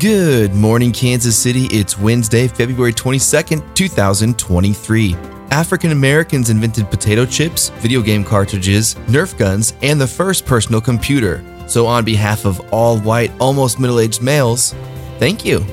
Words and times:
Good 0.00 0.52
morning, 0.52 0.90
Kansas 0.90 1.38
City. 1.38 1.66
It's 1.66 1.96
Wednesday, 1.96 2.48
February 2.48 2.92
22nd, 2.92 3.74
2023. 3.74 5.14
African 5.52 5.92
Americans 5.92 6.50
invented 6.50 6.90
potato 6.90 7.24
chips, 7.24 7.68
video 7.78 8.02
game 8.02 8.24
cartridges, 8.24 8.96
Nerf 9.06 9.38
guns, 9.38 9.74
and 9.82 10.00
the 10.00 10.06
first 10.06 10.44
personal 10.44 10.80
computer. 10.80 11.42
So, 11.68 11.86
on 11.86 12.04
behalf 12.04 12.44
of 12.44 12.60
all 12.72 12.98
white, 12.98 13.30
almost 13.38 13.78
middle 13.78 14.00
aged 14.00 14.20
males, 14.20 14.74
thank 15.18 15.44
you. 15.44 15.64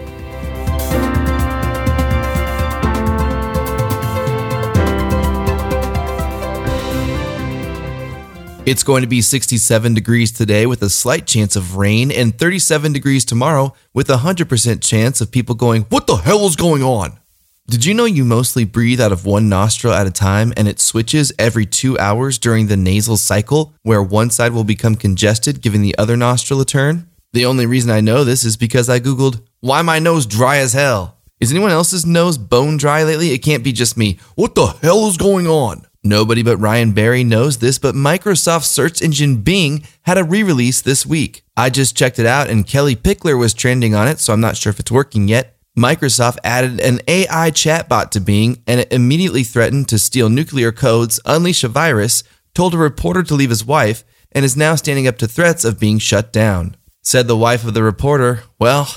It's 8.66 8.84
going 8.84 9.02
to 9.02 9.10
be 9.10 9.22
67 9.22 9.94
degrees 9.94 10.32
today 10.32 10.66
with 10.66 10.82
a 10.84 10.90
slight 10.90 11.28
chance 11.28 11.58
of 11.58 11.76
rain, 11.76 12.10
and 12.10 12.38
37 12.38 12.94
degrees 12.94 13.26
tomorrow 13.26 13.74
with 13.94 14.10
a 14.10 14.18
100% 14.18 14.82
chance 14.82 15.20
of 15.20 15.32
people 15.32 15.54
going, 15.54 15.82
What 15.90 16.08
the 16.08 16.16
hell 16.16 16.46
is 16.46 16.56
going 16.56 16.82
on? 16.82 17.20
Did 17.68 17.84
you 17.84 17.94
know 17.94 18.06
you 18.06 18.24
mostly 18.24 18.64
breathe 18.64 19.02
out 19.02 19.12
of 19.12 19.26
one 19.26 19.50
nostril 19.50 19.94
at 19.94 20.08
a 20.08 20.12
time 20.12 20.54
and 20.56 20.70
it 20.70 20.80
switches 20.80 21.34
every 21.38 21.66
two 21.66 22.00
hours 22.00 22.38
during 22.38 22.68
the 22.68 22.78
nasal 22.78 23.18
cycle, 23.18 23.74
where 23.84 24.02
one 24.02 24.30
side 24.30 24.54
will 24.54 24.64
become 24.64 24.96
congested, 24.96 25.62
giving 25.62 25.82
the 25.82 25.98
other 25.98 26.16
nostril 26.16 26.62
a 26.62 26.66
turn? 26.66 27.10
The 27.34 27.46
only 27.46 27.66
reason 27.66 27.92
I 27.92 28.00
know 28.00 28.24
this 28.24 28.46
is 28.46 28.56
because 28.56 28.88
I 28.88 29.02
Googled, 29.02 29.42
Why 29.60 29.82
my 29.82 30.00
nose 30.00 30.26
dry 30.26 30.60
as 30.60 30.72
hell? 30.72 31.18
Is 31.42 31.52
anyone 31.52 31.72
else's 31.72 32.06
nose 32.06 32.38
bone 32.38 32.78
dry 32.78 33.04
lately? 33.04 33.32
It 33.32 33.40
can't 33.40 33.64
be 33.64 33.74
just 33.74 33.98
me. 33.98 34.20
What 34.36 34.56
the 34.56 34.68
hell 34.68 35.10
is 35.10 35.18
going 35.18 35.48
on? 35.48 35.86
Nobody 36.06 36.44
but 36.44 36.58
Ryan 36.58 36.92
Barry 36.92 37.24
knows 37.24 37.60
this, 37.60 37.80
but 37.80 37.96
Microsoft 37.96 38.66
search 38.66 39.02
engine 39.02 39.38
Bing 39.38 39.88
had 40.02 40.18
a 40.18 40.24
re 40.24 40.44
release 40.44 40.82
this 40.82 41.06
week. 41.06 41.44
I 41.56 41.70
just 41.70 41.96
checked 41.96 42.20
it 42.20 42.26
out 42.26 42.50
and 42.50 42.68
Kellie 42.68 42.98
Pickler 42.98 43.40
was 43.40 43.54
trending 43.54 43.96
on 43.96 44.10
it, 44.10 44.20
so 44.20 44.34
I'm 44.34 44.42
not 44.42 44.58
sure 44.58 44.70
if 44.70 44.82
it's 44.82 44.92
working 44.92 45.30
yet. 45.30 45.58
Microsoft 45.78 46.40
added 46.44 46.82
an 46.82 47.00
AI 47.08 47.52
chatbot 47.52 48.12
to 48.12 48.20
Bing 48.20 48.62
and 48.68 48.82
it 48.82 48.92
immediately 48.92 49.44
threatened 49.44 49.88
to 49.88 49.98
steal 49.98 50.30
nuclear 50.30 50.74
codes, 50.74 51.22
unleash 51.26 51.64
a 51.64 51.70
virus, 51.70 52.24
told 52.54 52.74
a 52.74 52.78
reporter 52.78 53.24
to 53.24 53.34
leave 53.34 53.50
his 53.50 53.66
wife, 53.66 54.04
and 54.34 54.44
is 54.44 54.58
now 54.58 54.76
standing 54.76 55.08
up 55.08 55.18
to 55.20 55.28
threats 55.28 55.64
of 55.64 55.80
being 55.80 56.00
shut 56.00 56.34
down. 56.34 56.76
Said 57.02 57.28
the 57.28 57.38
wife 57.38 57.66
of 57.66 57.74
the 57.74 57.84
reporter, 57.84 58.44
Well, 58.60 58.94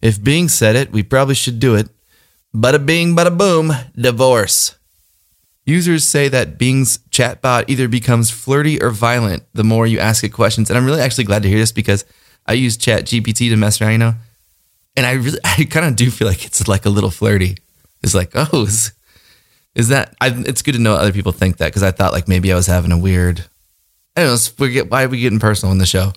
if 0.00 0.22
Bing 0.22 0.48
said 0.48 0.76
it, 0.76 0.92
we 0.92 1.02
probably 1.02 1.34
should 1.34 1.58
do 1.58 1.74
it. 1.74 1.88
Bada 2.54 2.84
bing, 2.84 3.14
bada 3.14 3.36
boom, 3.36 3.72
divorce. 3.94 4.77
Users 5.68 6.04
say 6.04 6.30
that 6.30 6.56
Bing's 6.56 6.96
chatbot 7.10 7.66
either 7.68 7.88
becomes 7.88 8.30
flirty 8.30 8.80
or 8.80 8.88
violent 8.88 9.42
the 9.52 9.64
more 9.64 9.86
you 9.86 9.98
ask 9.98 10.24
it 10.24 10.30
questions. 10.30 10.70
And 10.70 10.78
I'm 10.78 10.86
really 10.86 11.02
actually 11.02 11.24
glad 11.24 11.42
to 11.42 11.48
hear 11.50 11.58
this 11.58 11.72
because 11.72 12.06
I 12.46 12.54
use 12.54 12.78
Chat 12.78 13.04
GPT 13.04 13.50
to 13.50 13.56
mess 13.56 13.78
around, 13.78 13.92
you 13.92 13.98
know. 13.98 14.14
And 14.96 15.04
I 15.04 15.12
really, 15.12 15.38
I 15.44 15.64
kind 15.64 15.84
of 15.84 15.94
do 15.94 16.10
feel 16.10 16.26
like 16.26 16.46
it's 16.46 16.66
like 16.66 16.86
a 16.86 16.88
little 16.88 17.10
flirty. 17.10 17.58
It's 18.02 18.14
like, 18.14 18.30
oh, 18.34 18.62
is, 18.62 18.92
is 19.74 19.88
that? 19.88 20.14
I, 20.22 20.28
it's 20.46 20.62
good 20.62 20.72
to 20.72 20.78
know 20.78 20.94
other 20.94 21.12
people 21.12 21.32
think 21.32 21.58
that 21.58 21.66
because 21.66 21.82
I 21.82 21.90
thought 21.90 22.14
like 22.14 22.28
maybe 22.28 22.50
I 22.50 22.56
was 22.56 22.66
having 22.66 22.90
a 22.90 22.98
weird. 22.98 23.44
I 24.16 24.22
don't 24.22 24.30
know. 24.30 24.38
Forget 24.38 24.90
why 24.90 25.04
are 25.04 25.08
we 25.08 25.20
getting 25.20 25.38
personal 25.38 25.70
in 25.72 25.78
the 25.78 25.84
show? 25.84 26.14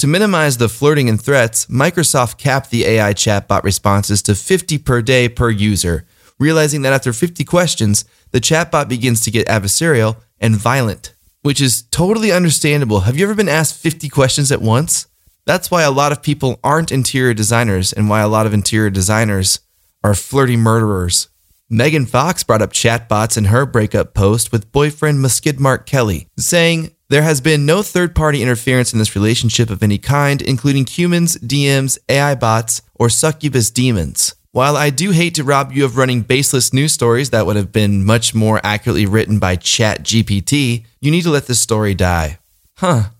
To 0.00 0.08
minimize 0.08 0.56
the 0.56 0.68
flirting 0.68 1.08
and 1.08 1.22
threats, 1.22 1.66
Microsoft 1.66 2.36
capped 2.36 2.70
the 2.70 2.84
AI 2.84 3.14
chatbot 3.14 3.62
responses 3.62 4.22
to 4.22 4.34
50 4.34 4.78
per 4.78 5.02
day 5.02 5.28
per 5.28 5.50
user, 5.50 6.04
realizing 6.38 6.82
that 6.82 6.92
after 6.92 7.12
50 7.12 7.44
questions, 7.44 8.04
the 8.30 8.40
chatbot 8.40 8.88
begins 8.88 9.20
to 9.22 9.30
get 9.30 9.46
adversarial 9.48 10.16
and 10.40 10.56
violent, 10.56 11.14
which 11.42 11.60
is 11.60 11.82
totally 11.82 12.32
understandable. 12.32 13.00
Have 13.00 13.16
you 13.16 13.24
ever 13.24 13.34
been 13.34 13.48
asked 13.48 13.80
50 13.80 14.08
questions 14.08 14.52
at 14.52 14.62
once? 14.62 15.06
That's 15.46 15.70
why 15.70 15.82
a 15.82 15.90
lot 15.90 16.12
of 16.12 16.22
people 16.22 16.60
aren't 16.62 16.92
interior 16.92 17.32
designers 17.32 17.92
and 17.92 18.08
why 18.08 18.20
a 18.20 18.28
lot 18.28 18.46
of 18.46 18.52
interior 18.52 18.90
designers 18.90 19.60
are 20.04 20.14
flirty 20.14 20.56
murderers. 20.56 21.28
Megan 21.70 22.06
Fox 22.06 22.42
brought 22.44 22.62
up 22.62 22.72
chatbots 22.72 23.36
in 23.36 23.46
her 23.46 23.66
breakup 23.66 24.14
post 24.14 24.52
with 24.52 24.72
boyfriend 24.72 25.18
Muskidmark 25.18 25.84
Kelly, 25.84 26.26
saying, 26.38 26.92
There 27.10 27.22
has 27.22 27.42
been 27.42 27.66
no 27.66 27.82
third 27.82 28.14
party 28.14 28.42
interference 28.42 28.92
in 28.92 28.98
this 28.98 29.14
relationship 29.14 29.68
of 29.68 29.82
any 29.82 29.98
kind, 29.98 30.40
including 30.40 30.86
humans, 30.86 31.36
DMs, 31.36 31.98
AI 32.08 32.34
bots, 32.34 32.80
or 32.94 33.10
succubus 33.10 33.70
demons. 33.70 34.34
While 34.52 34.78
I 34.78 34.88
do 34.88 35.10
hate 35.10 35.34
to 35.34 35.44
rob 35.44 35.72
you 35.72 35.84
of 35.84 35.98
running 35.98 36.22
baseless 36.22 36.72
news 36.72 36.92
stories 36.92 37.30
that 37.30 37.44
would 37.44 37.56
have 37.56 37.70
been 37.70 38.04
much 38.04 38.34
more 38.34 38.60
accurately 38.64 39.04
written 39.04 39.38
by 39.38 39.56
Chat 39.56 40.02
GPT, 40.02 40.86
you 41.00 41.10
need 41.10 41.22
to 41.22 41.30
let 41.30 41.46
this 41.46 41.60
story 41.60 41.94
die. 41.94 42.38
Huh. 42.78 43.10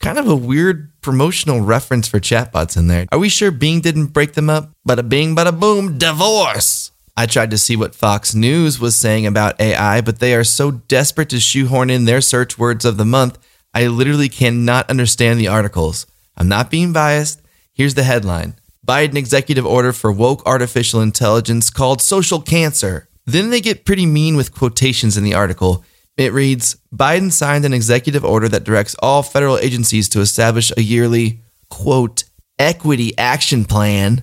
Kind 0.00 0.18
of 0.18 0.28
a 0.28 0.36
weird 0.36 0.92
promotional 1.00 1.62
reference 1.62 2.06
for 2.06 2.20
chatbots 2.20 2.76
in 2.76 2.88
there. 2.88 3.06
Are 3.10 3.18
we 3.18 3.30
sure 3.30 3.50
Bing 3.50 3.80
didn't 3.80 4.08
break 4.08 4.34
them 4.34 4.50
up? 4.50 4.72
Bada 4.86 5.08
bing, 5.08 5.34
bada 5.34 5.58
boom, 5.58 5.96
divorce! 5.96 6.90
I 7.16 7.26
tried 7.26 7.52
to 7.52 7.58
see 7.58 7.76
what 7.76 7.94
Fox 7.94 8.34
News 8.34 8.78
was 8.78 8.94
saying 8.94 9.24
about 9.24 9.58
AI, 9.60 10.02
but 10.02 10.18
they 10.18 10.34
are 10.34 10.44
so 10.44 10.70
desperate 10.70 11.30
to 11.30 11.40
shoehorn 11.40 11.88
in 11.88 12.04
their 12.04 12.20
search 12.20 12.58
words 12.58 12.84
of 12.84 12.98
the 12.98 13.04
month, 13.06 13.38
I 13.72 13.86
literally 13.86 14.28
cannot 14.28 14.90
understand 14.90 15.40
the 15.40 15.48
articles. 15.48 16.06
I'm 16.36 16.48
not 16.48 16.70
being 16.70 16.92
biased. 16.92 17.40
Here's 17.72 17.94
the 17.94 18.02
headline 18.02 18.54
Biden 18.84 19.16
executive 19.16 19.64
order 19.64 19.92
for 19.92 20.12
woke 20.12 20.42
artificial 20.44 21.00
intelligence 21.00 21.70
called 21.70 22.02
social 22.02 22.40
cancer. 22.40 23.08
Then 23.24 23.50
they 23.50 23.60
get 23.60 23.84
pretty 23.84 24.04
mean 24.04 24.36
with 24.36 24.54
quotations 24.54 25.16
in 25.16 25.24
the 25.24 25.34
article. 25.34 25.84
It 26.16 26.32
reads 26.32 26.76
Biden 26.94 27.32
signed 27.32 27.64
an 27.64 27.72
executive 27.72 28.24
order 28.24 28.48
that 28.48 28.64
directs 28.64 28.94
all 28.98 29.22
federal 29.22 29.58
agencies 29.58 30.08
to 30.10 30.20
establish 30.20 30.70
a 30.76 30.82
yearly, 30.82 31.40
quote, 31.70 32.24
equity 32.58 33.16
action 33.16 33.64
plan 33.64 34.22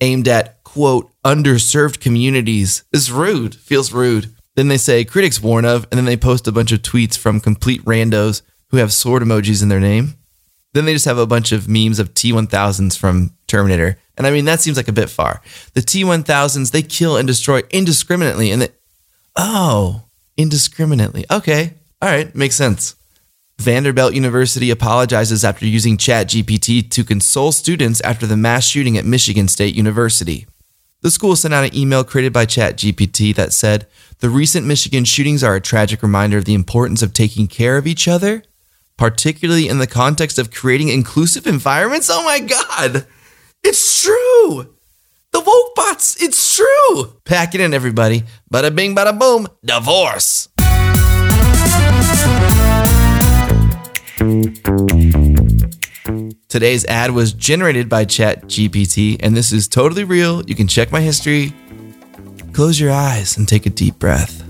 aimed 0.00 0.28
at, 0.28 0.62
quote, 0.64 1.10
underserved 1.24 2.00
communities. 2.00 2.84
Is 2.92 3.12
rude, 3.12 3.54
feels 3.54 3.92
rude. 3.92 4.34
Then 4.56 4.68
they 4.68 4.78
say 4.78 5.04
critics 5.04 5.40
warn 5.40 5.64
of, 5.64 5.86
and 5.90 5.98
then 5.98 6.04
they 6.04 6.16
post 6.16 6.48
a 6.48 6.52
bunch 6.52 6.72
of 6.72 6.82
tweets 6.82 7.16
from 7.16 7.40
complete 7.40 7.84
randos 7.84 8.42
who 8.70 8.78
have 8.78 8.92
sword 8.92 9.22
emojis 9.22 9.62
in 9.62 9.68
their 9.68 9.80
name. 9.80 10.14
Then 10.72 10.84
they 10.84 10.92
just 10.92 11.04
have 11.04 11.18
a 11.18 11.26
bunch 11.26 11.52
of 11.52 11.68
memes 11.68 11.98
of 11.98 12.14
T1000s 12.14 12.96
from 12.96 13.34
Terminator. 13.46 13.98
And 14.16 14.26
I 14.26 14.30
mean, 14.30 14.44
that 14.44 14.60
seems 14.60 14.76
like 14.76 14.88
a 14.88 14.92
bit 14.92 15.10
far. 15.10 15.42
The 15.74 15.80
T1000s, 15.80 16.70
they 16.70 16.82
kill 16.82 17.16
and 17.16 17.26
destroy 17.26 17.62
indiscriminately. 17.70 18.50
And 18.50 18.62
they, 18.62 18.68
oh, 19.36 20.04
indiscriminately. 20.36 21.24
Okay. 21.30 21.74
All 22.00 22.08
right. 22.08 22.34
Makes 22.34 22.56
sense. 22.56 22.94
Vanderbilt 23.58 24.14
University 24.14 24.70
apologizes 24.70 25.44
after 25.44 25.66
using 25.66 25.98
ChatGPT 25.98 26.90
to 26.90 27.04
console 27.04 27.52
students 27.52 28.00
after 28.00 28.26
the 28.26 28.36
mass 28.36 28.66
shooting 28.66 28.96
at 28.96 29.04
Michigan 29.04 29.48
State 29.48 29.74
University. 29.74 30.46
The 31.02 31.10
school 31.10 31.36
sent 31.36 31.52
out 31.52 31.64
an 31.64 31.76
email 31.76 32.04
created 32.04 32.32
by 32.32 32.46
ChatGPT 32.46 33.34
that 33.34 33.52
said, 33.52 33.86
The 34.20 34.30
recent 34.30 34.66
Michigan 34.66 35.04
shootings 35.04 35.42
are 35.42 35.56
a 35.56 35.60
tragic 35.60 36.02
reminder 36.02 36.38
of 36.38 36.44
the 36.46 36.54
importance 36.54 37.02
of 37.02 37.12
taking 37.12 37.48
care 37.48 37.76
of 37.76 37.86
each 37.86 38.06
other 38.08 38.42
particularly 39.00 39.66
in 39.66 39.78
the 39.78 39.86
context 39.86 40.38
of 40.38 40.50
creating 40.50 40.88
inclusive 40.88 41.46
environments. 41.46 42.10
Oh 42.12 42.22
my 42.22 42.38
God, 42.38 43.06
it's 43.64 44.02
true. 44.02 44.74
The 45.32 45.40
woke 45.40 45.74
bots, 45.74 46.22
it's 46.22 46.54
true. 46.54 47.18
Pack 47.24 47.54
it 47.54 47.62
in, 47.62 47.72
everybody. 47.72 48.24
Bada 48.52 48.74
bing, 48.74 48.94
bada 48.94 49.18
boom, 49.18 49.48
divorce. 49.64 50.48
Today's 56.48 56.84
ad 56.84 57.12
was 57.12 57.32
generated 57.32 57.88
by 57.88 58.04
ChatGPT, 58.04 59.16
and 59.20 59.34
this 59.34 59.50
is 59.50 59.66
totally 59.66 60.04
real. 60.04 60.44
You 60.44 60.54
can 60.54 60.68
check 60.68 60.92
my 60.92 61.00
history. 61.00 61.54
Close 62.52 62.78
your 62.78 62.90
eyes 62.90 63.38
and 63.38 63.48
take 63.48 63.64
a 63.64 63.70
deep 63.70 63.98
breath. 63.98 64.44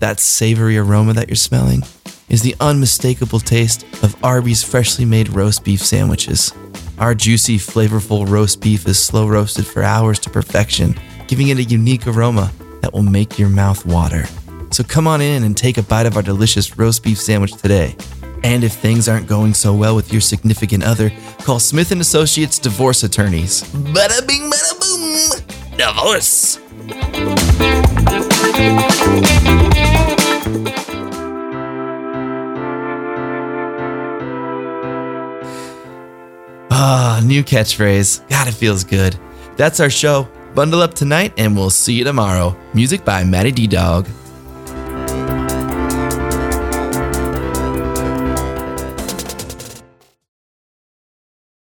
That 0.00 0.20
savory 0.20 0.78
aroma 0.78 1.12
that 1.12 1.28
you're 1.28 1.36
smelling 1.36 1.82
is 2.30 2.40
the 2.42 2.56
unmistakable 2.60 3.40
taste 3.40 3.84
of 4.02 4.16
Arby's 4.24 4.62
freshly 4.62 5.04
made 5.04 5.28
roast 5.28 5.64
beef 5.64 5.82
sandwiches. 5.82 6.52
Our 6.98 7.14
juicy, 7.14 7.58
flavorful 7.58 8.28
roast 8.28 8.60
beef 8.60 8.86
is 8.86 8.98
slow 9.04 9.26
roasted 9.28 9.66
for 9.66 9.82
hours 9.82 10.18
to 10.20 10.30
perfection, 10.30 10.94
giving 11.26 11.48
it 11.48 11.58
a 11.58 11.64
unique 11.64 12.06
aroma 12.06 12.52
that 12.80 12.92
will 12.92 13.02
make 13.02 13.38
your 13.38 13.48
mouth 13.48 13.84
water. 13.84 14.24
So 14.70 14.84
come 14.84 15.06
on 15.06 15.20
in 15.20 15.42
and 15.44 15.56
take 15.56 15.78
a 15.78 15.82
bite 15.82 16.06
of 16.06 16.16
our 16.16 16.22
delicious 16.22 16.78
roast 16.78 17.02
beef 17.02 17.18
sandwich 17.18 17.52
today. 17.54 17.96
And 18.42 18.64
if 18.64 18.72
things 18.72 19.08
aren't 19.08 19.26
going 19.26 19.52
so 19.54 19.74
well 19.74 19.94
with 19.96 20.12
your 20.12 20.20
significant 20.20 20.84
other, 20.84 21.10
call 21.42 21.58
Smith 21.58 21.92
and 21.92 22.00
Associates 22.00 22.58
divorce 22.58 23.02
attorneys. 23.02 23.62
Bada 23.62 24.26
bing 24.26 24.50
bada 24.50 24.78
boom. 24.80 25.40
Divorce. 25.76 26.58
Ah, 36.82 37.20
new 37.22 37.44
catchphrase. 37.44 38.26
God, 38.30 38.48
it 38.48 38.54
feels 38.54 38.84
good. 38.84 39.14
That's 39.58 39.80
our 39.80 39.90
show. 39.90 40.26
Bundle 40.54 40.80
up 40.80 40.94
tonight 40.94 41.34
and 41.36 41.54
we'll 41.54 41.68
see 41.68 41.92
you 41.92 42.04
tomorrow. 42.04 42.56
Music 42.72 43.04
by 43.04 43.22
Matty 43.22 43.52
D 43.52 43.66
Dog. 43.66 44.08